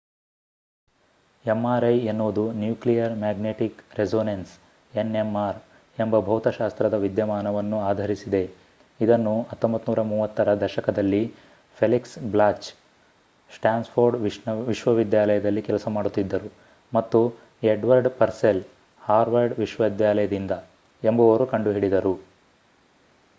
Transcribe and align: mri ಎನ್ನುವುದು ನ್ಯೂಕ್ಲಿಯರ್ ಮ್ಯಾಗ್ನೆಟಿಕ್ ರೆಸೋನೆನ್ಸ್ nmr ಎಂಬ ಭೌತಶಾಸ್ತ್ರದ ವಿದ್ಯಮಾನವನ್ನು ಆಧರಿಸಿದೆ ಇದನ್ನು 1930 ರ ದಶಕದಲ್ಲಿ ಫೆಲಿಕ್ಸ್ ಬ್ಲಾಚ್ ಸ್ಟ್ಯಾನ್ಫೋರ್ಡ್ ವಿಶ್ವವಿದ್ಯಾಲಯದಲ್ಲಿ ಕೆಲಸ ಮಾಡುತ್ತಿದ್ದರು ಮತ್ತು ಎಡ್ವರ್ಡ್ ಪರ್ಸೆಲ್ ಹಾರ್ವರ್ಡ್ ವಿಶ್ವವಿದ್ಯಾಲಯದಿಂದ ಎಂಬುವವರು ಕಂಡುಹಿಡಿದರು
mri 1.45 1.97
ಎನ್ನುವುದು 2.05 2.43
ನ್ಯೂಕ್ಲಿಯರ್ 2.53 3.11
ಮ್ಯಾಗ್ನೆಟಿಕ್ 3.15 3.81
ರೆಸೋನೆನ್ಸ್ 3.97 4.53
nmr 4.93 5.53
ಎಂಬ 5.97 6.19
ಭೌತಶಾಸ್ತ್ರದ 6.19 6.93
ವಿದ್ಯಮಾನವನ್ನು 6.95 7.79
ಆಧರಿಸಿದೆ 7.81 8.41
ಇದನ್ನು 8.99 9.33
1930 9.51 10.47
ರ 10.47 10.55
ದಶಕದಲ್ಲಿ 10.55 11.21
ಫೆಲಿಕ್ಸ್ 11.77 12.17
ಬ್ಲಾಚ್ 12.31 12.69
ಸ್ಟ್ಯಾನ್ಫೋರ್ಡ್ 13.49 14.17
ವಿಶ್ವವಿದ್ಯಾಲಯದಲ್ಲಿ 14.67 15.61
ಕೆಲಸ 15.61 15.87
ಮಾಡುತ್ತಿದ್ದರು 15.89 16.51
ಮತ್ತು 16.91 17.21
ಎಡ್ವರ್ಡ್ 17.65 18.09
ಪರ್ಸೆಲ್ 18.17 18.63
ಹಾರ್ವರ್ಡ್ 19.01 19.55
ವಿಶ್ವವಿದ್ಯಾಲಯದಿಂದ 19.59 20.55
ಎಂಬುವವರು 21.03 21.47
ಕಂಡುಹಿಡಿದರು 21.47 22.15